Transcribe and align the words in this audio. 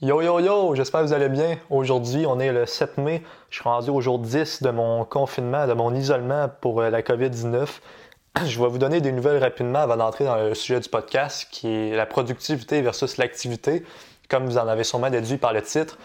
Yo 0.00 0.22
yo 0.22 0.38
yo, 0.38 0.76
j'espère 0.76 1.00
que 1.00 1.06
vous 1.06 1.12
allez 1.12 1.28
bien. 1.28 1.58
Aujourd'hui, 1.70 2.24
on 2.24 2.38
est 2.38 2.52
le 2.52 2.66
7 2.66 2.98
mai. 2.98 3.20
Je 3.50 3.56
suis 3.56 3.64
rendu 3.64 3.90
au 3.90 4.00
jour 4.00 4.20
10 4.20 4.62
de 4.62 4.70
mon 4.70 5.04
confinement, 5.04 5.66
de 5.66 5.72
mon 5.72 5.92
isolement 5.92 6.48
pour 6.60 6.80
euh, 6.80 6.88
la 6.88 7.02
COVID-19. 7.02 7.66
Je 8.46 8.62
vais 8.62 8.68
vous 8.68 8.78
donner 8.78 9.00
des 9.00 9.10
nouvelles 9.10 9.42
rapidement 9.42 9.80
avant 9.80 9.96
d'entrer 9.96 10.24
dans 10.24 10.36
le 10.36 10.54
sujet 10.54 10.78
du 10.78 10.88
podcast, 10.88 11.48
qui 11.50 11.66
est 11.66 11.96
la 11.96 12.06
productivité 12.06 12.80
versus 12.80 13.16
l'activité, 13.16 13.84
comme 14.28 14.46
vous 14.46 14.56
en 14.56 14.68
avez 14.68 14.84
sûrement 14.84 15.10
déduit 15.10 15.36
par 15.36 15.52
le 15.52 15.62
titre. 15.62 15.98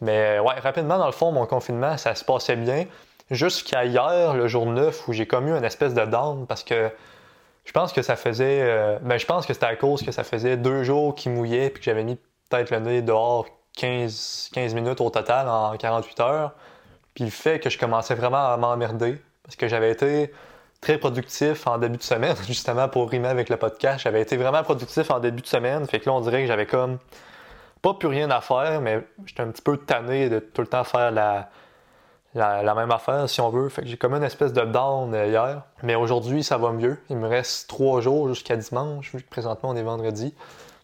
Mais 0.00 0.38
ouais, 0.38 0.60
rapidement, 0.60 0.98
dans 0.98 1.06
le 1.06 1.12
fond, 1.12 1.32
mon 1.32 1.46
confinement, 1.46 1.96
ça 1.96 2.14
se 2.14 2.24
passait 2.24 2.54
bien. 2.54 2.86
Jusqu'à 3.32 3.84
hier, 3.84 4.34
le 4.34 4.46
jour 4.46 4.66
9, 4.66 5.08
où 5.08 5.12
j'ai 5.12 5.26
commis 5.26 5.50
une 5.50 5.64
espèce 5.64 5.94
de 5.94 6.04
down 6.04 6.46
parce 6.46 6.62
que 6.62 6.92
je 7.64 7.72
pense 7.72 7.92
que 7.92 8.02
ça 8.02 8.14
faisait. 8.14 8.60
Euh, 8.62 8.98
ben, 9.02 9.18
je 9.18 9.26
pense 9.26 9.46
que 9.46 9.52
c'était 9.52 9.66
à 9.66 9.74
cause 9.74 10.04
que 10.04 10.12
ça 10.12 10.22
faisait 10.22 10.56
deux 10.56 10.84
jours 10.84 11.16
qu'il 11.16 11.32
mouillait 11.32 11.70
puis 11.70 11.80
que 11.80 11.84
j'avais 11.86 12.04
mis 12.04 12.18
peut-être 12.52 12.70
le 12.70 12.80
nez 12.80 13.02
dehors 13.02 13.46
15, 13.76 14.50
15 14.52 14.74
minutes 14.74 15.00
au 15.00 15.10
total 15.10 15.48
en 15.48 15.76
48 15.76 16.20
heures. 16.20 16.52
Puis 17.14 17.24
le 17.24 17.30
fait 17.30 17.58
que 17.58 17.70
je 17.70 17.78
commençais 17.78 18.14
vraiment 18.14 18.52
à 18.52 18.56
m'emmerder 18.56 19.20
parce 19.42 19.56
que 19.56 19.68
j'avais 19.68 19.90
été 19.90 20.32
très 20.80 20.98
productif 20.98 21.66
en 21.66 21.78
début 21.78 21.96
de 21.96 22.02
semaine, 22.02 22.36
justement 22.46 22.88
pour 22.88 23.08
rimer 23.10 23.28
avec 23.28 23.48
le 23.48 23.56
podcast. 23.56 24.02
J'avais 24.02 24.20
été 24.20 24.36
vraiment 24.36 24.62
productif 24.62 25.10
en 25.10 25.20
début 25.20 25.42
de 25.42 25.46
semaine. 25.46 25.86
Fait 25.86 26.00
que 26.00 26.08
là, 26.08 26.14
on 26.14 26.20
dirait 26.20 26.42
que 26.42 26.48
j'avais 26.48 26.66
comme 26.66 26.98
pas 27.80 27.94
plus 27.94 28.08
rien 28.08 28.30
à 28.30 28.40
faire, 28.40 28.80
mais 28.80 29.04
j'étais 29.26 29.42
un 29.42 29.48
petit 29.48 29.62
peu 29.62 29.76
tanné 29.76 30.28
de 30.28 30.38
tout 30.38 30.60
le 30.60 30.68
temps 30.68 30.84
faire 30.84 31.10
la, 31.10 31.50
la, 32.34 32.74
même 32.74 32.90
affaire, 32.90 33.28
si 33.28 33.40
on 33.40 33.50
veut. 33.50 33.68
Fait 33.68 33.82
que 33.82 33.88
j'ai 33.88 33.96
comme 33.96 34.14
une 34.14 34.22
espèce 34.22 34.52
de 34.52 34.62
down 34.62 35.12
euh, 35.14 35.26
hier. 35.26 35.62
Mais 35.82 35.94
aujourd'hui, 35.96 36.44
ça 36.44 36.58
va 36.58 36.70
mieux. 36.70 36.98
Il 37.10 37.16
me 37.16 37.28
reste 37.28 37.68
trois 37.68 38.00
jours 38.00 38.28
jusqu'à 38.28 38.56
dimanche, 38.56 39.12
vu 39.12 39.22
que 39.22 39.28
présentement, 39.28 39.70
on 39.70 39.76
est 39.76 39.82
vendredi. 39.82 40.34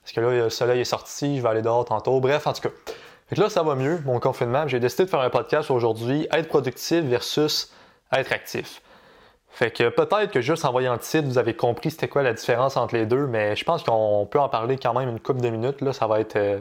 Parce 0.09 0.15
que 0.15 0.21
là, 0.23 0.45
le 0.45 0.48
soleil 0.48 0.80
est 0.80 0.85
sorti, 0.85 1.37
je 1.37 1.43
vais 1.43 1.51
aller 1.51 1.61
dehors 1.61 1.85
tantôt. 1.85 2.19
Bref, 2.19 2.47
en 2.47 2.55
tout 2.55 2.62
cas. 2.62 2.71
Fait 3.27 3.37
que 3.37 3.43
là, 3.43 3.51
ça 3.51 3.62
va 3.62 3.75
mieux, 3.75 4.01
mon 4.07 4.21
confinement. 4.21 4.67
J'ai 4.67 4.81
décidé 4.81 5.05
de 5.05 5.11
faire 5.11 5.21
un 5.21 5.29
podcast 5.29 5.71
aujourd'hui, 5.71 6.27
être 6.33 6.48
productif 6.48 7.05
versus 7.05 7.70
être 8.11 8.33
actif. 8.33 8.81
Fait 9.51 9.70
que 9.70 9.91
peut-être 9.91 10.31
que 10.31 10.41
juste 10.41 10.64
en 10.64 10.73
voyant 10.73 10.95
le 10.95 10.98
titre, 10.98 11.29
vous 11.29 11.36
avez 11.36 11.55
compris 11.55 11.91
c'était 11.91 12.09
quoi 12.09 12.23
la 12.23 12.33
différence 12.33 12.79
entre 12.79 12.95
les 12.95 13.05
deux, 13.05 13.27
mais 13.27 13.55
je 13.55 13.64
pense 13.67 13.83
qu'on 13.83 14.27
peut 14.31 14.41
en 14.41 14.48
parler 14.48 14.79
quand 14.79 14.95
même 14.95 15.11
une 15.11 15.20
couple 15.20 15.42
de 15.42 15.51
minutes. 15.51 15.83
Là, 15.83 15.92
ça 15.92 16.06
va 16.06 16.20
être. 16.20 16.36
Euh, 16.36 16.59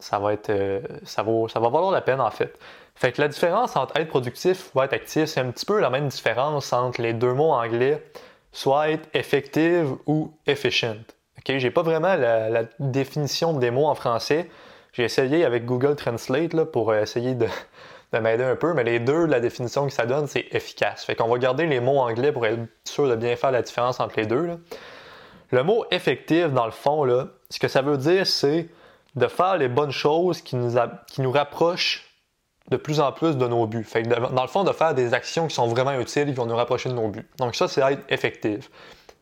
ça 0.00 0.18
va 0.18 0.32
être. 0.32 0.50
Euh, 0.50 0.80
ça, 1.04 1.22
vaut, 1.22 1.46
ça 1.46 1.60
va 1.60 1.68
valoir 1.68 1.92
la 1.92 2.00
peine 2.00 2.20
en 2.20 2.32
fait. 2.32 2.58
Fait 2.96 3.12
que 3.12 3.20
la 3.20 3.28
différence 3.28 3.76
entre 3.76 3.96
être 3.96 4.08
productif 4.08 4.74
ou 4.74 4.82
être 4.82 4.92
actif, 4.92 5.26
c'est 5.26 5.40
un 5.40 5.52
petit 5.52 5.66
peu 5.66 5.78
la 5.78 5.88
même 5.88 6.08
différence 6.08 6.72
entre 6.72 7.00
les 7.00 7.12
deux 7.12 7.32
mots 7.32 7.52
anglais, 7.52 8.02
soit 8.50 8.90
être 8.90 9.08
effective 9.14 9.94
ou 10.06 10.32
efficient. 10.48 10.96
Okay, 11.42 11.58
j'ai 11.58 11.72
pas 11.72 11.82
vraiment 11.82 12.14
la, 12.14 12.64
définition 12.78 13.52
des 13.52 13.70
mots 13.72 13.86
en 13.86 13.96
français. 13.96 14.48
J'ai 14.92 15.04
essayé 15.04 15.44
avec 15.44 15.64
Google 15.64 15.96
Translate 15.96 16.54
là, 16.54 16.64
pour 16.64 16.94
essayer 16.94 17.34
de, 18.12 18.18
m'aider 18.18 18.44
un 18.44 18.54
peu, 18.54 18.74
mais 18.74 18.84
les 18.84 19.00
deux, 19.00 19.26
la 19.26 19.40
définition 19.40 19.86
que 19.86 19.92
ça 19.92 20.06
donne, 20.06 20.28
c'est 20.28 20.46
efficace. 20.52 21.04
Fait 21.04 21.16
qu'on 21.16 21.28
va 21.28 21.38
garder 21.38 21.66
les 21.66 21.80
mots 21.80 21.98
anglais 21.98 22.30
pour 22.30 22.46
être 22.46 22.60
sûr 22.84 23.08
de 23.08 23.16
bien 23.16 23.34
faire 23.34 23.50
la 23.50 23.62
différence 23.62 23.98
entre 23.98 24.20
les 24.20 24.26
deux. 24.26 24.50
Le 25.50 25.62
mot 25.64 25.84
effectif, 25.90 26.52
dans 26.52 26.66
le 26.66 26.70
fond, 26.70 27.04
là, 27.04 27.26
ce 27.50 27.58
que 27.58 27.68
ça 27.68 27.82
veut 27.82 27.98
dire, 27.98 28.26
c'est 28.26 28.68
de 29.16 29.26
faire 29.26 29.56
les 29.56 29.68
bonnes 29.68 29.90
choses 29.90 30.42
qui 30.42 30.56
nous, 30.56 30.76
qui 31.08 31.22
nous 31.22 31.32
rapprochent 31.32 32.08
de 32.70 32.76
plus 32.76 33.00
en 33.00 33.10
plus 33.10 33.36
de 33.36 33.46
nos 33.46 33.66
buts. 33.66 33.84
Fait 33.84 34.04
que 34.04 34.08
dans 34.08 34.42
le 34.42 34.48
fond, 34.48 34.62
de 34.62 34.72
faire 34.72 34.94
des 34.94 35.12
actions 35.12 35.48
qui 35.48 35.54
sont 35.54 35.66
vraiment 35.66 35.98
utiles 35.98 36.22
et 36.22 36.32
qui 36.32 36.38
vont 36.38 36.46
nous 36.46 36.56
rapprocher 36.56 36.88
de 36.88 36.94
nos 36.94 37.08
buts. 37.08 37.28
Donc 37.38 37.56
ça, 37.56 37.66
c'est 37.66 37.80
être 37.80 38.04
effectif. 38.08 38.70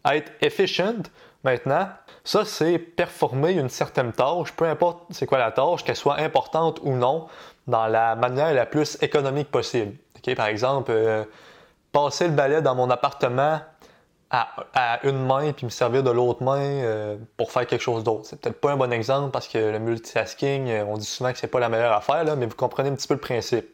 Être 0.05 0.31
efficient, 0.41 1.03
maintenant, 1.45 1.89
ça, 2.25 2.45
c'est 2.45 2.79
performer 2.79 3.53
une 3.53 3.69
certaine 3.69 4.13
tâche, 4.13 4.53
peu 4.53 4.67
importe 4.67 5.05
c'est 5.11 5.27
quoi 5.27 5.39
la 5.39 5.53
tâche, 5.53 5.85
qu'elle 5.85 5.97
soit 5.97 6.19
importante 6.19 6.81
ou 6.83 6.93
non, 6.93 7.27
dans 7.67 7.87
la 7.87 8.17
manière 8.17 8.53
la 8.53 8.67
plus 8.67 8.99
économique 9.01 9.51
possible. 9.51 9.95
Par 10.37 10.47
exemple, 10.47 10.91
euh, 10.95 11.25
passer 11.93 12.27
le 12.27 12.35
balai 12.35 12.61
dans 12.61 12.75
mon 12.75 12.91
appartement 12.91 13.61
à, 14.31 15.01
une 15.03 15.27
main 15.27 15.53
puis 15.53 15.67
me 15.67 15.71
servir 15.71 16.05
de 16.05 16.11
l'autre 16.11 16.43
main 16.45 16.61
euh, 16.61 17.17
pour 17.37 17.51
faire 17.51 17.67
quelque 17.67 17.81
chose 17.81 18.05
d'autre. 18.05 18.27
C'est 18.27 18.41
peut-être 18.41 18.61
pas 18.61 18.73
un 18.73 18.77
bon 18.77 18.93
exemple 18.93 19.33
parce 19.33 19.49
que 19.49 19.59
le 19.59 19.79
multitasking, 19.81 20.69
euh, 20.69 20.85
on 20.87 20.97
dit 20.97 21.07
souvent 21.07 21.33
que 21.33 21.39
c'est 21.39 21.49
pas 21.49 21.59
la 21.59 21.69
meilleure 21.69 21.93
affaire, 21.93 22.25
mais 22.37 22.47
vous 22.47 22.55
comprenez 22.55 22.91
un 22.91 22.95
petit 22.95 23.09
peu 23.09 23.15
le 23.15 23.21
principe. 23.21 23.67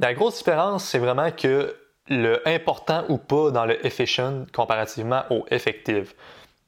La 0.00 0.14
grosse 0.14 0.38
différence, 0.38 0.84
c'est 0.84 0.98
vraiment 0.98 1.30
que 1.32 1.76
le 2.10 2.46
important 2.46 3.04
ou 3.08 3.16
pas 3.16 3.50
dans 3.52 3.64
le 3.64 3.84
efficient 3.86 4.44
comparativement 4.52 5.22
au 5.30 5.46
effective. 5.50 6.12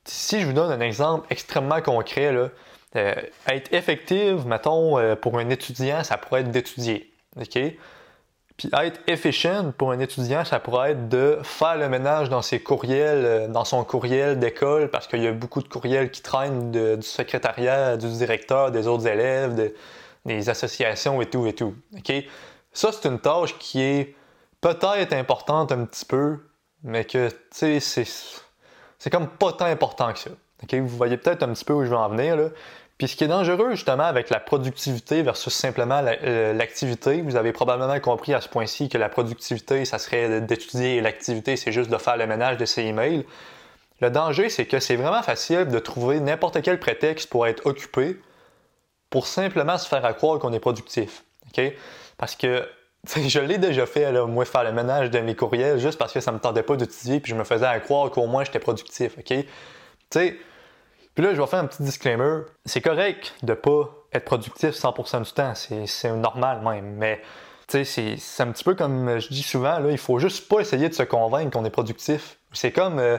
Si 0.04 0.40
je 0.40 0.46
vous 0.46 0.52
donne 0.52 0.70
un 0.70 0.80
exemple 0.80 1.26
extrêmement 1.30 1.82
concret, 1.82 2.32
là, 2.32 2.48
euh, 2.94 3.14
être 3.48 3.72
effective, 3.72 4.46
mettons, 4.46 4.98
euh, 4.98 5.16
pour 5.16 5.38
un 5.38 5.48
étudiant, 5.48 6.04
ça 6.04 6.16
pourrait 6.16 6.42
être 6.42 6.50
d'étudier. 6.50 7.12
Puis 8.56 8.68
être 8.72 9.00
efficient 9.06 9.72
pour 9.72 9.92
un 9.92 9.98
étudiant, 9.98 10.44
ça 10.44 10.60
pourrait 10.60 10.92
être 10.92 11.08
de 11.08 11.38
faire 11.42 11.76
le 11.76 11.88
ménage 11.88 12.28
dans 12.28 12.42
ses 12.42 12.60
courriels, 12.60 13.24
euh, 13.24 13.48
dans 13.48 13.64
son 13.64 13.82
courriel 13.82 14.38
d'école, 14.38 14.90
parce 14.90 15.08
qu'il 15.08 15.22
y 15.22 15.26
a 15.26 15.32
beaucoup 15.32 15.62
de 15.62 15.68
courriels 15.68 16.10
qui 16.10 16.22
traînent 16.22 16.70
du 16.70 17.06
secrétariat, 17.06 17.96
du 17.96 18.08
directeur, 18.08 18.70
des 18.70 18.86
autres 18.86 19.06
élèves, 19.06 19.72
des 20.26 20.48
associations 20.50 21.20
et 21.22 21.26
tout 21.26 21.46
et 21.46 21.54
tout. 21.54 21.74
Ça, 22.74 22.92
c'est 22.92 23.08
une 23.08 23.18
tâche 23.18 23.58
qui 23.58 23.82
est 23.82 24.14
peut-être 24.62 25.12
importante 25.12 25.70
un 25.72 25.84
petit 25.84 26.06
peu, 26.06 26.38
mais 26.82 27.04
que, 27.04 27.28
tu 27.28 27.80
sais, 27.80 28.04
c'est 28.98 29.10
comme 29.10 29.28
pas 29.28 29.52
tant 29.52 29.66
important 29.66 30.12
que 30.14 30.18
ça. 30.18 30.30
Vous 30.72 30.86
voyez 30.88 31.18
peut-être 31.18 31.42
un 31.42 31.52
petit 31.52 31.64
peu 31.64 31.74
où 31.74 31.84
je 31.84 31.90
veux 31.90 31.96
en 31.96 32.08
venir. 32.08 32.36
Là. 32.36 32.48
Puis 32.96 33.08
ce 33.08 33.16
qui 33.16 33.24
est 33.24 33.28
dangereux 33.28 33.72
justement 33.72 34.04
avec 34.04 34.30
la 34.30 34.38
productivité 34.38 35.22
versus 35.22 35.52
simplement 35.52 36.02
euh, 36.04 36.52
l'activité, 36.52 37.20
vous 37.20 37.34
avez 37.34 37.52
probablement 37.52 37.98
compris 37.98 38.32
à 38.32 38.40
ce 38.40 38.48
point-ci 38.48 38.88
que 38.88 38.96
la 38.96 39.08
productivité, 39.08 39.84
ça 39.84 39.98
serait 39.98 40.40
d'étudier 40.40 40.96
et 40.96 41.00
l'activité, 41.00 41.56
c'est 41.56 41.72
juste 41.72 41.90
de 41.90 41.96
faire 41.96 42.16
le 42.16 42.28
ménage 42.28 42.58
de 42.58 42.64
ses 42.64 42.82
emails. 42.82 43.26
Le 44.00 44.10
danger, 44.10 44.48
c'est 44.50 44.66
que 44.66 44.78
c'est 44.78 44.94
vraiment 44.94 45.22
facile 45.22 45.66
de 45.66 45.78
trouver 45.80 46.20
n'importe 46.20 46.62
quel 46.62 46.78
prétexte 46.78 47.28
pour 47.28 47.46
être 47.48 47.66
occupé 47.66 48.20
pour 49.10 49.26
simplement 49.26 49.78
se 49.78 49.88
faire 49.88 50.16
croire 50.16 50.38
qu'on 50.38 50.52
est 50.52 50.60
productif. 50.60 51.24
Parce 52.18 52.36
que 52.36 52.66
je 53.08 53.40
l'ai 53.40 53.58
déjà 53.58 53.86
fait, 53.86 54.12
là, 54.12 54.26
moi, 54.26 54.44
faire 54.44 54.64
le 54.64 54.72
ménage 54.72 55.10
de 55.10 55.18
mes 55.20 55.34
courriels 55.34 55.78
juste 55.78 55.98
parce 55.98 56.12
que 56.12 56.20
ça 56.20 56.32
me 56.32 56.38
tentait 56.38 56.62
pas 56.62 56.76
d'utiliser 56.76 57.20
puis 57.20 57.30
je 57.30 57.36
me 57.36 57.44
faisais 57.44 57.66
à 57.66 57.78
croire 57.80 58.10
qu'au 58.10 58.26
moins 58.26 58.44
j'étais 58.44 58.60
productif, 58.60 59.18
OK? 59.18 59.24
Tu 59.26 59.46
sais, 60.10 60.36
puis 61.14 61.24
là, 61.24 61.34
je 61.34 61.40
vais 61.40 61.46
faire 61.46 61.58
un 61.58 61.66
petit 61.66 61.82
disclaimer. 61.82 62.42
C'est 62.64 62.80
correct 62.80 63.34
de 63.42 63.54
pas 63.54 63.90
être 64.12 64.24
productif 64.24 64.70
100% 64.70 65.24
du 65.24 65.32
temps, 65.32 65.54
c'est 65.54 66.12
normal 66.12 66.62
même, 66.62 66.94
mais 66.96 67.20
c'est 67.68 68.42
un 68.42 68.52
petit 68.52 68.64
peu 68.64 68.74
comme 68.74 69.18
je 69.18 69.28
dis 69.28 69.42
souvent, 69.42 69.78
là, 69.78 69.90
il 69.90 69.98
faut 69.98 70.18
juste 70.18 70.48
pas 70.48 70.60
essayer 70.60 70.88
de 70.88 70.94
se 70.94 71.02
convaincre 71.02 71.50
qu'on 71.50 71.64
est 71.64 71.70
productif. 71.70 72.38
C'est 72.52 72.72
comme, 72.72 72.98
euh, 72.98 73.18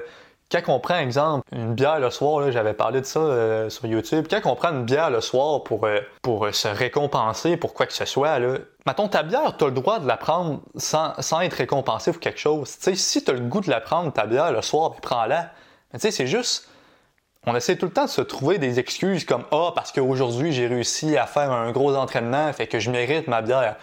quand 0.61 0.73
on 0.73 0.79
prend, 0.79 0.97
exemple, 0.97 1.47
une 1.51 1.73
bière 1.73 1.99
le 1.99 2.09
soir, 2.09 2.51
j'avais 2.51 2.73
parlé 2.73 3.01
de 3.01 3.05
ça 3.05 3.19
euh, 3.19 3.69
sur 3.69 3.85
YouTube, 3.85 4.27
quand 4.29 4.41
on 4.45 4.55
prend 4.55 4.69
une 4.69 4.85
bière 4.85 5.09
le 5.09 5.21
soir 5.21 5.63
pour, 5.63 5.85
euh, 5.85 5.99
pour 6.21 6.45
euh, 6.45 6.51
se 6.51 6.67
récompenser 6.67 7.57
pour 7.57 7.73
quoi 7.73 7.85
que 7.85 7.93
ce 7.93 8.05
soit, 8.05 8.39
là, 8.39 8.57
mettons 8.85 9.07
ta 9.07 9.23
bière, 9.23 9.57
tu 9.57 9.63
as 9.63 9.67
le 9.67 9.73
droit 9.73 9.99
de 9.99 10.07
la 10.07 10.17
prendre 10.17 10.61
sans, 10.75 11.13
sans 11.19 11.41
être 11.41 11.53
récompensé 11.53 12.11
pour 12.11 12.19
quelque 12.19 12.39
chose. 12.39 12.67
sais, 12.67 12.95
si 12.95 13.23
tu 13.23 13.31
as 13.31 13.33
le 13.33 13.41
goût 13.41 13.61
de 13.61 13.69
la 13.69 13.81
prendre, 13.81 14.11
ta 14.11 14.25
bière 14.25 14.51
le 14.51 14.61
soir, 14.61 14.93
prends-la. 15.01 15.51
Mais 15.91 15.99
tu 15.99 16.03
sais, 16.03 16.11
c'est 16.11 16.27
juste. 16.27 16.69
On 17.45 17.55
essaie 17.55 17.75
tout 17.75 17.87
le 17.87 17.91
temps 17.91 18.05
de 18.05 18.09
se 18.09 18.21
trouver 18.21 18.57
des 18.57 18.79
excuses 18.79 19.25
comme 19.25 19.43
Ah, 19.51 19.73
parce 19.75 19.91
qu'aujourd'hui 19.91 20.53
j'ai 20.53 20.67
réussi 20.67 21.17
à 21.17 21.25
faire 21.25 21.51
un 21.51 21.71
gros 21.73 21.93
entraînement, 21.93 22.53
fait 22.53 22.67
que 22.67 22.79
je 22.79 22.89
mérite 22.89 23.27
ma 23.27 23.41
bière. 23.41 23.75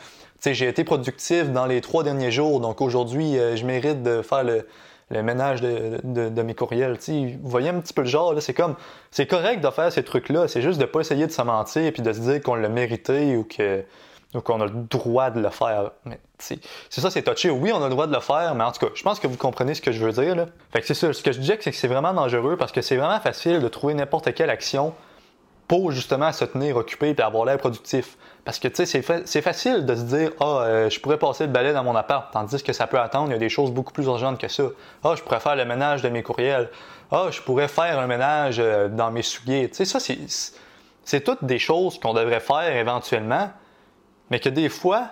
J'ai 0.42 0.66
été 0.66 0.82
productif 0.82 1.50
dans 1.50 1.66
les 1.66 1.82
trois 1.82 2.03
derniers 2.03 2.30
jours, 2.30 2.60
donc 2.60 2.80
aujourd'hui 2.80 3.34
je 3.34 3.66
mérite 3.66 4.03
de 4.03 4.22
faire 4.22 4.44
le, 4.44 4.66
le 5.10 5.22
ménage 5.22 5.60
de, 5.60 6.43
mes 6.43 6.54
courriels. 6.54 6.97
vous 7.09 7.50
voyez 7.50 7.69
un 7.69 7.81
petit 7.81 7.93
peu 7.93 8.03
le 8.03 8.09
genre, 8.09 8.34
c'est 8.41 8.54
comme, 8.54 8.76
c'est 9.10 9.26
correct 9.26 9.60
de 9.60 9.71
faire 9.71 9.93
ces 9.93 10.04
trucs-là, 10.04 10.48
c'est 10.48 10.62
juste 10.62 10.81
de 10.81 10.84
pas 10.84 11.00
essayer 11.00 11.26
de 11.26 11.32
se 11.32 11.43
mentir 11.43 11.82
et 11.82 11.91
de 11.91 12.12
se 12.12 12.21
dire 12.21 12.41
qu'on 12.43 12.54
l'a 12.54 12.69
mérité 12.69 13.36
ou 13.36 13.45
que 13.45 13.84
qu'on 14.39 14.60
a 14.60 14.66
le 14.66 14.71
droit 14.89 15.30
de 15.30 15.41
le 15.41 15.48
faire. 15.51 15.91
c'est 16.39 16.60
ça, 16.89 17.10
c'est 17.10 17.22
touché. 17.22 17.51
Oui, 17.51 17.72
on 17.72 17.83
a 17.83 17.89
le 17.89 17.91
droit 17.91 18.07
de 18.07 18.15
le 18.15 18.21
faire, 18.21 18.54
mais 18.54 18.62
en 18.62 18.71
tout 18.71 18.86
cas, 18.86 18.92
je 18.95 19.03
pense 19.03 19.18
que 19.18 19.27
vous 19.27 19.36
comprenez 19.36 19.74
ce 19.74 19.83
que 19.83 19.91
je 19.91 20.04
veux 20.04 20.12
dire. 20.12 20.36
Là. 20.36 20.47
Fait 20.72 20.80
que 20.80 20.86
c'est 20.86 20.95
ça. 20.95 21.13
Ce 21.13 21.22
que 21.22 21.33
je 21.33 21.41
disais, 21.41 21.59
c'est 21.60 21.72
que 21.72 21.77
c'est 21.77 21.89
vraiment 21.89 22.13
dangereux 22.13 22.56
parce 22.56 22.71
que 22.71 22.80
c'est 22.80 22.97
vraiment 22.97 23.18
facile 23.18 23.59
de 23.59 23.66
trouver 23.66 23.95
n'importe 23.95 24.33
quelle 24.34 24.51
action 24.51 24.95
pour 25.70 25.92
justement 25.92 26.32
se 26.32 26.44
tenir 26.44 26.76
occupé 26.76 27.14
et 27.16 27.22
avoir 27.22 27.44
l'air 27.44 27.56
productif. 27.56 28.18
Parce 28.44 28.58
que 28.58 28.66
tu 28.66 28.84
sais, 28.84 29.02
c'est, 29.24 29.40
facile 29.40 29.86
de 29.86 29.94
se 29.94 30.00
dire 30.00 30.32
Ah, 30.40 30.62
euh, 30.64 30.90
je 30.90 30.98
pourrais 30.98 31.16
passer 31.16 31.46
le 31.46 31.52
balai 31.52 31.72
dans 31.72 31.84
mon 31.84 31.94
appart, 31.94 32.32
tandis 32.32 32.60
que 32.60 32.72
ça 32.72 32.88
peut 32.88 32.98
attendre, 32.98 33.28
il 33.28 33.32
y 33.34 33.36
a 33.36 33.38
des 33.38 33.48
choses 33.48 33.70
beaucoup 33.70 33.92
plus 33.92 34.06
urgentes 34.06 34.40
que 34.40 34.48
ça. 34.48 34.64
Ah, 35.04 35.14
je 35.16 35.22
pourrais 35.22 35.38
faire 35.38 35.54
le 35.54 35.64
ménage 35.64 36.02
de 36.02 36.08
mes 36.08 36.24
courriels. 36.24 36.70
Ah, 37.12 37.28
je 37.30 37.40
pourrais 37.40 37.68
faire 37.68 38.00
un 38.00 38.08
ménage 38.08 38.56
euh, 38.58 38.88
dans 38.88 39.12
mes 39.12 39.22
souliers. 39.22 39.68
Tu 39.68 39.76
sais, 39.76 39.84
ça, 39.84 40.00
c'est, 40.00 40.18
c'est 41.04 41.20
toutes 41.20 41.44
des 41.44 41.60
choses 41.60 42.00
qu'on 42.00 42.14
devrait 42.14 42.40
faire 42.40 42.74
éventuellement, 42.74 43.50
mais 44.30 44.40
que 44.40 44.48
des 44.48 44.70
fois, 44.70 45.06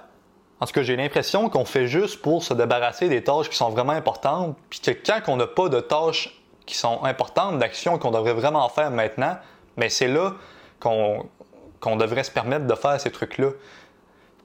en 0.58 0.66
tout 0.66 0.72
cas, 0.72 0.82
j'ai 0.82 0.96
l'impression 0.96 1.48
qu'on 1.50 1.66
fait 1.66 1.86
juste 1.86 2.20
pour 2.20 2.42
se 2.42 2.52
débarrasser 2.52 3.08
des 3.08 3.22
tâches 3.22 3.48
qui 3.48 3.56
sont 3.56 3.70
vraiment 3.70 3.92
importantes, 3.92 4.56
puis 4.70 4.80
que 4.80 4.90
quand 4.90 5.20
on 5.28 5.36
n'a 5.36 5.46
pas 5.46 5.68
de 5.68 5.78
tâches 5.78 6.36
qui 6.66 6.74
sont 6.74 7.04
importantes, 7.04 7.60
d'actions 7.60 7.96
qu'on 7.96 8.10
devrait 8.10 8.34
vraiment 8.34 8.68
faire 8.68 8.90
maintenant, 8.90 9.36
mais 9.78 9.88
c'est 9.88 10.08
là 10.08 10.34
qu'on 10.80 11.96
devrait 11.96 12.24
se 12.24 12.30
permettre 12.30 12.66
de 12.66 12.74
faire 12.74 13.00
ces 13.00 13.10
trucs-là. 13.10 13.50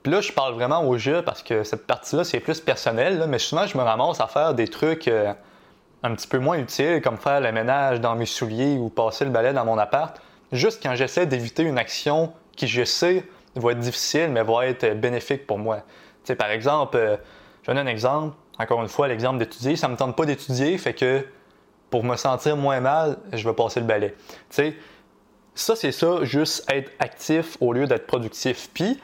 Là, 0.05 0.21
je 0.21 0.31
parle 0.31 0.53
vraiment 0.53 0.83
au 0.87 0.97
jeu 0.97 1.21
parce 1.21 1.43
que 1.43 1.63
cette 1.63 1.87
partie-là, 1.87 2.23
c'est 2.23 2.39
plus 2.39 2.59
personnel, 2.59 3.25
mais 3.27 3.39
souvent, 3.39 3.65
je 3.65 3.77
me 3.77 3.83
ramasse 3.83 4.21
à 4.21 4.27
faire 4.27 4.53
des 4.53 4.67
trucs 4.67 5.07
euh, 5.07 5.33
un 6.03 6.13
petit 6.13 6.27
peu 6.27 6.39
moins 6.39 6.57
utiles, 6.57 7.01
comme 7.01 7.17
faire 7.17 7.41
le 7.41 7.51
ménage 7.51 8.01
dans 8.01 8.15
mes 8.15 8.25
souliers 8.25 8.77
ou 8.77 8.89
passer 8.89 9.25
le 9.25 9.31
balai 9.31 9.53
dans 9.53 9.65
mon 9.65 9.77
appart, 9.77 10.21
juste 10.51 10.83
quand 10.83 10.93
j'essaie 10.95 11.25
d'éviter 11.25 11.63
une 11.63 11.77
action 11.77 12.33
qui, 12.55 12.67
je 12.67 12.83
sais, 12.83 13.23
va 13.55 13.71
être 13.71 13.79
difficile, 13.79 14.29
mais 14.29 14.43
va 14.43 14.67
être 14.67 14.99
bénéfique 14.99 15.47
pour 15.47 15.57
moi. 15.57 15.79
sais, 16.25 16.35
par 16.35 16.51
exemple, 16.51 16.97
euh, 16.97 17.17
je 17.61 17.67
donne 17.67 17.77
un 17.77 17.87
exemple, 17.87 18.35
encore 18.59 18.81
une 18.81 18.89
fois, 18.89 19.07
l'exemple 19.07 19.39
d'étudier, 19.39 19.77
ça 19.77 19.87
me 19.87 19.95
tente 19.95 20.15
pas 20.17 20.25
d'étudier, 20.25 20.77
fait 20.77 20.93
que 20.93 21.25
pour 21.89 22.03
me 22.03 22.17
sentir 22.17 22.57
moins 22.57 22.81
mal, 22.81 23.17
je 23.31 23.47
vais 23.47 23.55
passer 23.55 23.79
le 23.79 23.85
balai. 23.85 24.15
sais, 24.49 24.75
ça, 25.55 25.75
c'est 25.75 25.91
ça, 25.91 26.23
juste 26.23 26.69
être 26.71 26.91
actif 26.99 27.57
au 27.61 27.73
lieu 27.73 27.85
d'être 27.85 28.07
productif. 28.07 28.69
Puis, 28.73 28.99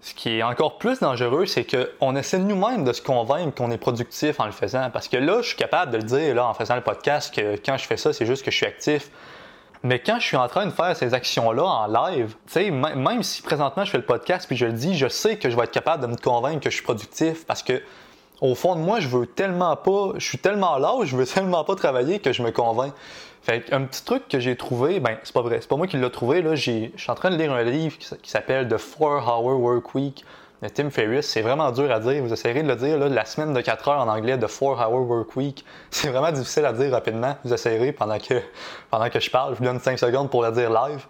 ce 0.00 0.14
qui 0.14 0.38
est 0.38 0.42
encore 0.42 0.78
plus 0.78 1.00
dangereux, 1.00 1.46
c'est 1.46 1.66
qu'on 1.66 2.16
essaie 2.16 2.38
nous-mêmes 2.38 2.84
de 2.84 2.92
se 2.92 3.02
convaincre 3.02 3.54
qu'on 3.54 3.70
est 3.70 3.78
productif 3.78 4.40
en 4.40 4.46
le 4.46 4.52
faisant. 4.52 4.90
Parce 4.90 5.08
que 5.08 5.16
là, 5.16 5.42
je 5.42 5.48
suis 5.48 5.56
capable 5.56 5.92
de 5.92 5.98
le 5.98 6.04
dire 6.04 6.34
là, 6.34 6.46
en 6.46 6.54
faisant 6.54 6.76
le 6.76 6.80
podcast 6.80 7.34
que 7.34 7.56
quand 7.56 7.76
je 7.76 7.84
fais 7.84 7.96
ça, 7.96 8.12
c'est 8.12 8.26
juste 8.26 8.44
que 8.44 8.50
je 8.50 8.56
suis 8.56 8.66
actif. 8.66 9.10
Mais 9.82 9.98
quand 9.98 10.18
je 10.18 10.26
suis 10.26 10.36
en 10.36 10.46
train 10.46 10.66
de 10.66 10.70
faire 10.70 10.94
ces 10.94 11.14
actions-là 11.14 11.64
en 11.64 11.86
live, 11.86 12.34
même 12.74 13.22
si 13.22 13.40
présentement 13.40 13.84
je 13.84 13.90
fais 13.90 13.98
le 13.98 14.04
podcast 14.04 14.46
puis 14.46 14.56
je 14.56 14.66
le 14.66 14.72
dis, 14.72 14.96
je 14.96 15.08
sais 15.08 15.38
que 15.38 15.48
je 15.48 15.56
vais 15.56 15.64
être 15.64 15.70
capable 15.70 16.02
de 16.02 16.08
me 16.08 16.16
convaincre 16.16 16.60
que 16.60 16.70
je 16.70 16.74
suis 16.74 16.84
productif 16.84 17.46
parce 17.46 17.62
que 17.62 17.82
au 18.42 18.54
fond 18.54 18.74
de 18.74 18.80
moi, 18.80 19.00
je 19.00 19.08
veux 19.08 19.26
tellement 19.26 19.76
pas, 19.76 20.12
je 20.16 20.24
suis 20.26 20.38
tellement 20.38 20.78
là, 20.78 20.94
je 21.04 21.16
veux 21.16 21.26
tellement 21.26 21.64
pas 21.64 21.74
travailler 21.76 22.20
que 22.20 22.32
je 22.32 22.42
me 22.42 22.50
convainc. 22.50 22.92
Fait 23.42 23.72
un 23.72 23.84
petit 23.84 24.04
truc 24.04 24.28
que 24.28 24.38
j'ai 24.38 24.54
trouvé, 24.54 25.00
ben 25.00 25.16
c'est 25.22 25.32
pas 25.32 25.40
vrai, 25.40 25.58
c'est 25.60 25.68
pas 25.68 25.76
moi 25.76 25.86
qui 25.86 25.96
l'ai 25.96 26.10
trouvé 26.10 26.42
là, 26.42 26.54
je 26.54 26.60
suis 26.60 26.92
en 27.08 27.14
train 27.14 27.30
de 27.30 27.36
lire 27.36 27.52
un 27.52 27.62
livre 27.62 27.96
qui 27.96 28.30
s'appelle 28.30 28.68
The 28.68 28.76
4 28.76 29.02
Hour 29.02 29.58
Work 29.58 29.94
Week 29.94 30.24
de 30.62 30.68
Tim 30.68 30.90
Ferriss. 30.90 31.26
C'est 31.26 31.40
vraiment 31.40 31.72
dur 31.72 31.90
à 31.90 32.00
dire, 32.00 32.22
vous 32.22 32.32
essayerez 32.32 32.62
de 32.62 32.68
le 32.68 32.76
dire 32.76 32.98
là, 32.98 33.08
la 33.08 33.24
semaine 33.24 33.54
de 33.54 33.60
4 33.60 33.88
heures 33.88 34.00
en 34.00 34.08
anglais 34.08 34.36
The 34.36 34.46
4 34.46 34.62
Hour 34.62 35.08
Work 35.08 35.36
Week. 35.36 35.64
C'est 35.90 36.08
vraiment 36.10 36.32
difficile 36.32 36.66
à 36.66 36.72
dire 36.72 36.90
rapidement. 36.92 37.36
Vous 37.44 37.54
essayerez 37.54 37.92
pendant 37.92 38.18
que 38.18 38.34
pendant 38.90 39.08
que 39.08 39.20
je 39.20 39.30
parle, 39.30 39.54
je 39.54 39.58
vous 39.58 39.64
donne 39.64 39.80
5 39.80 39.98
secondes 39.98 40.30
pour 40.30 40.42
le 40.42 40.52
dire 40.52 40.70
live. 40.70 41.06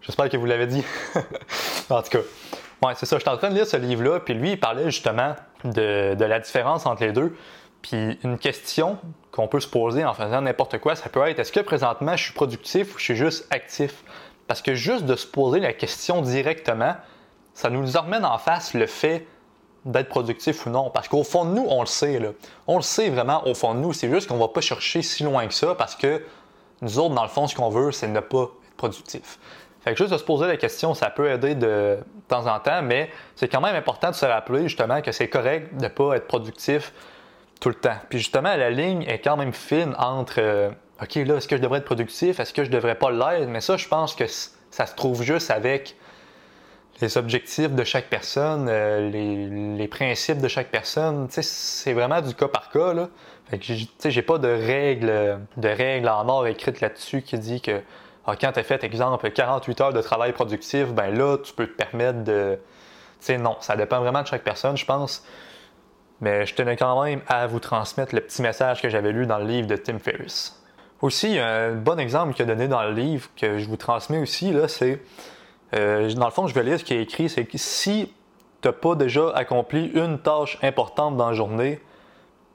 J'espère 0.00 0.28
que 0.28 0.36
vous 0.36 0.46
l'avez 0.46 0.66
dit. 0.66 0.84
en 1.90 2.02
tout 2.02 2.10
cas, 2.10 2.18
ouais, 2.82 2.94
c'est 2.96 3.06
ça. 3.06 3.16
Je 3.16 3.22
suis 3.22 3.30
en 3.30 3.36
train 3.36 3.50
de 3.50 3.54
lire 3.54 3.66
ce 3.66 3.76
livre-là, 3.76 4.20
puis 4.20 4.34
lui, 4.34 4.52
il 4.52 4.60
parlait 4.60 4.84
justement 4.84 5.34
de, 5.64 6.14
de 6.14 6.24
la 6.24 6.38
différence 6.38 6.86
entre 6.86 7.04
les 7.04 7.12
deux. 7.12 7.36
Puis 7.88 8.18
une 8.24 8.36
question 8.38 8.98
qu'on 9.30 9.46
peut 9.46 9.60
se 9.60 9.68
poser 9.68 10.04
en 10.04 10.12
faisant 10.12 10.40
n'importe 10.40 10.78
quoi, 10.78 10.96
ça 10.96 11.08
peut 11.08 11.24
être 11.28 11.38
est-ce 11.38 11.52
que 11.52 11.60
présentement 11.60 12.16
je 12.16 12.24
suis 12.24 12.32
productif 12.32 12.94
ou 12.94 12.98
je 12.98 13.04
suis 13.04 13.16
juste 13.16 13.46
actif? 13.50 14.02
Parce 14.48 14.60
que 14.60 14.74
juste 14.74 15.04
de 15.04 15.14
se 15.14 15.26
poser 15.26 15.60
la 15.60 15.72
question 15.72 16.20
directement, 16.20 16.94
ça 17.54 17.70
nous 17.70 17.86
remet 17.86 18.24
en 18.24 18.38
face 18.38 18.74
le 18.74 18.86
fait 18.86 19.26
d'être 19.84 20.08
productif 20.08 20.66
ou 20.66 20.70
non. 20.70 20.90
Parce 20.90 21.06
qu'au 21.06 21.22
fond 21.22 21.44
de 21.44 21.50
nous, 21.50 21.64
on 21.68 21.80
le 21.80 21.86
sait. 21.86 22.18
Là. 22.18 22.30
On 22.66 22.76
le 22.76 22.82
sait 22.82 23.08
vraiment 23.08 23.46
au 23.46 23.54
fond 23.54 23.74
de 23.74 23.78
nous. 23.78 23.92
C'est 23.92 24.10
juste 24.10 24.28
qu'on 24.28 24.38
va 24.38 24.48
pas 24.48 24.60
chercher 24.60 25.02
si 25.02 25.22
loin 25.22 25.46
que 25.46 25.54
ça 25.54 25.76
parce 25.76 25.94
que 25.94 26.24
nous 26.82 26.98
autres, 26.98 27.14
dans 27.14 27.22
le 27.22 27.28
fond, 27.28 27.46
ce 27.46 27.54
qu'on 27.54 27.70
veut, 27.70 27.92
c'est 27.92 28.08
ne 28.08 28.20
pas 28.20 28.50
être 28.66 28.76
productif. 28.76 29.38
Fait 29.82 29.92
que 29.92 29.98
juste 29.98 30.10
de 30.10 30.18
se 30.18 30.24
poser 30.24 30.48
la 30.48 30.56
question, 30.56 30.94
ça 30.94 31.08
peut 31.08 31.30
aider 31.30 31.54
de, 31.54 31.98
temps 32.26 32.52
en 32.52 32.58
temps, 32.58 32.82
mais 32.82 33.10
c'est 33.36 33.46
quand 33.46 33.60
même 33.60 33.76
important 33.76 34.10
de 34.10 34.16
se 34.16 34.26
rappeler 34.26 34.64
justement 34.64 35.00
que 35.00 35.12
c'est 35.12 35.28
correct 35.28 35.76
de 35.76 35.84
ne 35.84 35.88
pas 35.88 36.16
être 36.16 36.26
productif 36.26 36.92
tout 37.60 37.68
le 37.68 37.74
temps. 37.74 37.96
Puis 38.08 38.18
justement, 38.18 38.54
la 38.54 38.70
ligne 38.70 39.02
est 39.02 39.18
quand 39.18 39.36
même 39.36 39.52
fine 39.52 39.94
entre 39.98 40.36
euh, 40.38 40.70
OK, 41.02 41.14
là, 41.16 41.36
est-ce 41.36 41.48
que 41.48 41.56
je 41.56 41.62
devrais 41.62 41.78
être 41.78 41.84
productif? 41.84 42.40
Est-ce 42.40 42.52
que 42.52 42.64
je 42.64 42.70
devrais 42.70 42.94
pas 42.94 43.10
l'être? 43.10 43.48
Mais 43.48 43.60
ça, 43.60 43.76
je 43.76 43.88
pense 43.88 44.14
que 44.14 44.24
ça 44.26 44.86
se 44.86 44.94
trouve 44.94 45.22
juste 45.22 45.50
avec 45.50 45.96
les 47.00 47.18
objectifs 47.18 47.72
de 47.72 47.84
chaque 47.84 48.06
personne, 48.06 48.68
euh, 48.70 49.10
les, 49.10 49.88
principes 49.88 50.38
de 50.38 50.48
chaque 50.48 50.70
personne. 50.70 51.28
C'est 51.30 51.92
vraiment 51.92 52.22
du 52.22 52.34
cas 52.34 52.48
par 52.48 52.70
cas. 52.70 52.94
Là. 52.94 53.08
Fait 53.50 53.58
que 53.58 54.10
j'ai 54.10 54.22
pas 54.22 54.38
de 54.38 54.48
règles 54.48 55.40
de 55.56 55.68
règles 55.68 56.08
en 56.08 56.28
or 56.28 56.46
écrites 56.46 56.80
là-dessus 56.80 57.22
qui 57.22 57.38
dit 57.38 57.60
que 57.60 57.82
ah, 58.26 58.34
quand 58.34 58.50
tu 58.52 58.58
as 58.58 58.64
fait, 58.64 58.82
exemple, 58.82 59.30
48 59.30 59.80
heures 59.80 59.92
de 59.92 60.02
travail 60.02 60.32
productif, 60.32 60.88
ben 60.88 61.16
là, 61.16 61.38
tu 61.38 61.52
peux 61.52 61.66
te 61.66 61.76
permettre 61.76 62.24
de. 62.24 62.58
Tu 63.24 63.38
non, 63.38 63.56
ça 63.60 63.76
dépend 63.76 64.00
vraiment 64.00 64.22
de 64.22 64.26
chaque 64.26 64.42
personne, 64.42 64.76
je 64.76 64.84
pense. 64.84 65.24
Mais 66.20 66.46
je 66.46 66.54
tenais 66.54 66.76
quand 66.76 67.02
même 67.02 67.20
à 67.28 67.46
vous 67.46 67.60
transmettre 67.60 68.14
le 68.14 68.20
petit 68.22 68.42
message 68.42 68.80
que 68.80 68.88
j'avais 68.88 69.12
lu 69.12 69.26
dans 69.26 69.38
le 69.38 69.46
livre 69.46 69.66
de 69.66 69.76
Tim 69.76 69.98
Ferriss. 69.98 70.62
Aussi, 71.02 71.38
un 71.38 71.72
bon 71.72 71.98
exemple 71.98 72.32
qu'il 72.32 72.44
a 72.44 72.54
donné 72.54 72.68
dans 72.68 72.82
le 72.82 72.92
livre 72.92 73.28
que 73.36 73.58
je 73.58 73.68
vous 73.68 73.76
transmets 73.76 74.18
aussi, 74.18 74.52
là, 74.52 74.66
c'est. 74.66 75.00
Euh, 75.74 76.12
dans 76.14 76.24
le 76.24 76.30
fond, 76.30 76.46
je 76.46 76.54
vais 76.54 76.62
lire 76.62 76.78
ce 76.78 76.84
qui 76.84 76.94
est 76.94 77.02
écrit 77.02 77.28
c'est 77.28 77.44
que 77.44 77.58
si 77.58 78.12
tu 78.62 78.68
n'as 78.68 78.72
pas 78.72 78.94
déjà 78.94 79.30
accompli 79.34 79.86
une 79.94 80.18
tâche 80.18 80.58
importante 80.62 81.16
dans 81.16 81.28
la 81.28 81.34
journée, 81.34 81.80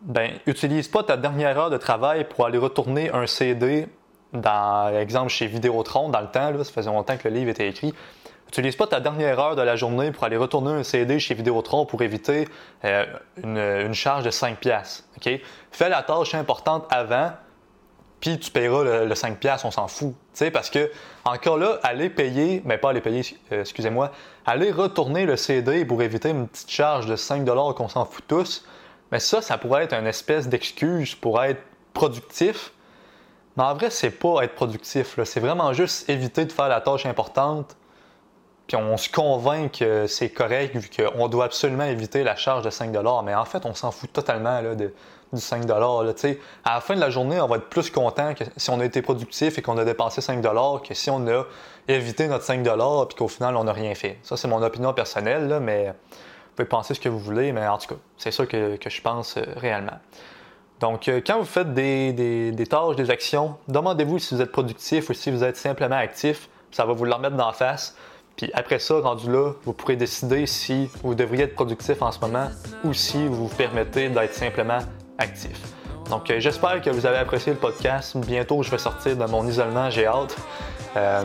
ben, 0.01 0.31
utilise 0.47 0.87
pas 0.87 1.03
ta 1.03 1.17
dernière 1.17 1.59
heure 1.59 1.69
de 1.69 1.77
travail 1.77 2.23
pour 2.23 2.45
aller 2.45 2.57
retourner 2.57 3.11
un 3.11 3.27
CD 3.27 3.87
dans, 4.33 4.97
exemple, 4.97 5.29
chez 5.29 5.45
Vidéotron, 5.45 6.09
dans 6.09 6.21
le 6.21 6.27
temps, 6.27 6.51
là, 6.51 6.63
ça 6.63 6.71
faisait 6.71 6.89
longtemps 6.89 7.17
que 7.17 7.27
le 7.27 7.35
livre 7.35 7.49
était 7.49 7.67
écrit. 7.67 7.93
Utilise 8.51 8.75
pas 8.75 8.85
ta 8.85 8.99
dernière 8.99 9.39
heure 9.39 9.55
de 9.55 9.61
la 9.61 9.77
journée 9.77 10.11
pour 10.11 10.25
aller 10.25 10.35
retourner 10.35 10.71
un 10.71 10.83
CD 10.83 11.19
chez 11.19 11.33
Vidéotron 11.33 11.85
pour 11.85 12.01
éviter 12.01 12.49
euh, 12.83 13.05
une, 13.41 13.93
charge 13.93 14.25
de 14.25 14.29
5 14.29 14.59
pièces. 14.59 15.07
Fais 15.71 15.87
la 15.87 16.03
tâche 16.03 16.35
importante 16.35 16.85
avant, 16.89 17.31
puis 18.19 18.37
tu 18.37 18.51
paieras 18.51 19.05
le, 19.05 19.15
5 19.15 19.37
pièces, 19.37 19.63
on 19.63 19.71
s'en 19.71 19.87
fout. 19.87 20.13
Parce 20.51 20.69
que, 20.69 20.91
encore 21.23 21.57
là, 21.57 21.79
aller 21.81 22.09
payer, 22.09 22.61
mais 22.65 22.77
pas 22.77 22.89
aller 22.89 22.99
payer, 22.99 23.21
euh, 23.53 23.61
excusez-moi, 23.61 24.11
aller 24.45 24.69
retourner 24.73 25.25
le 25.25 25.37
CD 25.37 25.85
pour 25.85 26.01
éviter 26.01 26.31
une 26.31 26.49
petite 26.49 26.71
charge 26.71 27.05
de 27.05 27.15
5 27.15 27.45
qu'on 27.73 27.87
s'en 27.87 28.03
fout 28.03 28.25
tous, 28.27 28.65
mais 29.13 29.21
ça, 29.21 29.41
ça 29.41 29.57
pourrait 29.57 29.85
être 29.85 29.93
une 29.93 30.07
espèce 30.07 30.49
d'excuse 30.49 31.15
pour 31.15 31.41
être 31.41 31.61
productif. 31.93 32.73
Mais 33.55 33.63
en 33.63 33.75
vrai, 33.75 33.89
c'est 33.91 34.11
pas 34.11 34.43
être 34.43 34.55
productif. 34.55 35.17
C'est 35.23 35.39
vraiment 35.39 35.71
juste 35.71 36.09
éviter 36.09 36.43
de 36.43 36.51
faire 36.51 36.67
la 36.67 36.81
tâche 36.81 37.05
importante 37.05 37.77
puis 38.71 38.81
on 38.81 38.95
se 38.95 39.09
convainc 39.09 39.79
que 39.79 40.07
c'est 40.07 40.29
correct 40.29 40.77
vu 40.77 40.89
qu'on 40.89 41.27
doit 41.27 41.43
absolument 41.43 41.83
éviter 41.83 42.23
la 42.23 42.37
charge 42.37 42.63
de 42.63 42.69
5 42.69 42.95
Mais 43.25 43.35
en 43.35 43.43
fait, 43.43 43.65
on 43.65 43.73
s'en 43.73 43.91
fout 43.91 44.13
totalement 44.13 44.61
de, 44.61 44.93
du 45.33 45.41
5 45.41 45.67
là, 45.67 46.13
À 46.63 46.75
la 46.75 46.79
fin 46.79 46.95
de 46.95 47.01
la 47.01 47.09
journée, 47.09 47.41
on 47.41 47.47
va 47.47 47.57
être 47.57 47.67
plus 47.67 47.89
content 47.89 48.33
que 48.33 48.45
si 48.55 48.69
on 48.69 48.79
a 48.79 48.85
été 48.85 49.01
productif 49.01 49.57
et 49.57 49.61
qu'on 49.61 49.77
a 49.77 49.83
dépensé 49.83 50.21
5 50.21 50.41
que 50.87 50.93
si 50.93 51.09
on 51.09 51.27
a 51.27 51.43
évité 51.89 52.29
notre 52.29 52.45
5 52.45 52.63
puis 52.63 53.17
qu'au 53.17 53.27
final, 53.27 53.57
on 53.57 53.65
n'a 53.65 53.73
rien 53.73 53.93
fait. 53.93 54.19
Ça, 54.23 54.37
c'est 54.37 54.47
mon 54.47 54.63
opinion 54.63 54.93
personnelle, 54.93 55.49
là, 55.49 55.59
mais 55.59 55.87
vous 55.87 56.55
pouvez 56.55 56.69
penser 56.69 56.93
ce 56.93 57.01
que 57.01 57.09
vous 57.09 57.19
voulez, 57.19 57.51
mais 57.51 57.67
en 57.67 57.77
tout 57.77 57.95
cas, 57.95 57.99
c'est 58.15 58.31
ça 58.31 58.45
que, 58.45 58.77
je 58.81 59.01
pense 59.01 59.35
euh, 59.35 59.41
réellement. 59.57 59.99
Donc, 60.79 61.09
euh, 61.09 61.19
quand 61.27 61.39
vous 61.39 61.45
faites 61.45 61.73
des, 61.73 62.13
des, 62.13 62.67
tâches, 62.67 62.95
des 62.95 63.11
actions, 63.11 63.57
demandez-vous 63.67 64.17
si 64.17 64.33
vous 64.33 64.41
êtes 64.41 64.53
productif 64.53 65.09
ou 65.09 65.13
si 65.13 65.29
vous 65.29 65.43
êtes 65.43 65.57
simplement 65.57 65.97
actif. 65.97 66.47
Ça 66.71 66.85
va 66.85 66.93
vous 66.93 67.03
le 67.03 67.13
remettre 67.13 67.35
d'en 67.35 67.51
face. 67.51 67.97
Puis 68.35 68.49
après 68.53 68.79
ça, 68.79 68.99
rendu 68.99 69.31
là, 69.31 69.51
vous 69.65 69.73
pourrez 69.73 69.95
décider 69.95 70.45
si 70.45 70.89
vous 71.03 71.15
devriez 71.15 71.43
être 71.43 71.55
productif 71.55 72.01
en 72.01 72.11
ce 72.11 72.19
moment 72.19 72.47
ou 72.83 72.93
si 72.93 73.27
vous 73.27 73.47
vous 73.47 73.55
permettez 73.55 74.09
d'être 74.09 74.33
simplement 74.33 74.79
actif. 75.17 75.59
Donc 76.09 76.29
euh, 76.29 76.39
j'espère 76.39 76.81
que 76.81 76.89
vous 76.89 77.05
avez 77.05 77.17
apprécié 77.17 77.53
le 77.53 77.59
podcast. 77.59 78.17
Bientôt, 78.17 78.63
je 78.63 78.71
vais 78.71 78.77
sortir 78.77 79.15
de 79.15 79.25
mon 79.25 79.47
isolement, 79.47 79.89
j'ai 79.89 80.05
hâte. 80.05 80.35
Euh, 80.97 81.23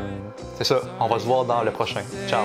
c'est 0.57 0.65
ça, 0.65 0.81
on 1.01 1.09
va 1.09 1.19
se 1.19 1.25
voir 1.25 1.45
dans 1.45 1.63
le 1.63 1.71
prochain. 1.73 2.03
Ciao. 2.29 2.45